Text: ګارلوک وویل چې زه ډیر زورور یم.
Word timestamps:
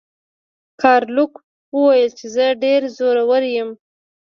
ګارلوک 0.81 1.33
وویل 1.75 2.11
چې 2.19 2.25
زه 2.35 2.45
ډیر 2.63 2.81
زورور 2.97 3.43
یم. 3.55 3.69